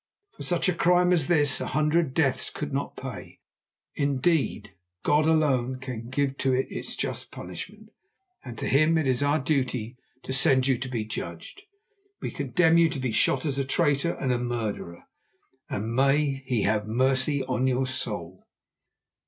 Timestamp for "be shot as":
12.99-13.59